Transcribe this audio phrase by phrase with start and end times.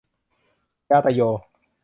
[0.89, 1.21] ญาตะโย